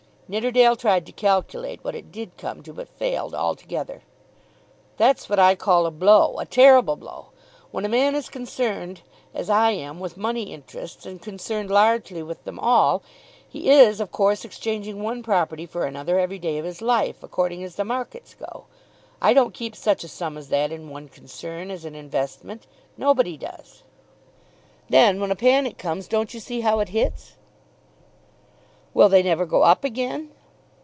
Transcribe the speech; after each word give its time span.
Nidderdale 0.33 0.77
tried 0.77 1.05
to 1.07 1.11
calculate 1.11 1.83
what 1.83 1.93
it 1.93 2.09
did 2.09 2.37
come 2.37 2.63
to, 2.63 2.71
but 2.71 2.87
failed 2.87 3.35
altogether. 3.35 4.01
"That's 4.95 5.27
what 5.27 5.39
I 5.39 5.55
call 5.55 5.85
a 5.85 5.91
blow; 5.91 6.37
a 6.39 6.45
terrible 6.45 6.95
blow. 6.95 7.31
When 7.71 7.83
a 7.83 7.89
man 7.89 8.15
is 8.15 8.29
concerned 8.29 9.01
as 9.33 9.49
I 9.49 9.71
am 9.71 9.99
with 9.99 10.15
money 10.15 10.53
interests, 10.53 11.05
and 11.05 11.21
concerned 11.21 11.69
largely 11.69 12.23
with 12.23 12.45
them 12.45 12.59
all, 12.61 13.03
he 13.45 13.69
is 13.69 13.99
of 13.99 14.13
course 14.13 14.45
exchanging 14.45 15.03
one 15.03 15.21
property 15.21 15.65
for 15.65 15.83
another 15.83 16.17
every 16.17 16.39
day 16.39 16.57
of 16.57 16.63
his 16.63 16.81
life, 16.81 17.23
according 17.23 17.61
as 17.65 17.75
the 17.75 17.83
markets 17.83 18.33
go. 18.33 18.67
I 19.21 19.33
don't 19.33 19.53
keep 19.53 19.75
such 19.75 20.05
a 20.05 20.07
sum 20.07 20.37
as 20.37 20.47
that 20.47 20.71
in 20.71 20.89
one 20.89 21.09
concern 21.09 21.69
as 21.69 21.83
an 21.83 21.93
investment. 21.93 22.67
Nobody 22.95 23.35
does. 23.35 23.83
Then 24.89 25.19
when 25.19 25.31
a 25.31 25.35
panic 25.35 25.77
comes, 25.77 26.07
don't 26.07 26.33
you 26.33 26.39
see 26.39 26.61
how 26.61 26.79
it 26.79 26.87
hits?" 26.87 27.35
"Will 28.93 29.07
they 29.07 29.23
never 29.23 29.45
go 29.45 29.63
up 29.63 29.85
again?" 29.85 30.31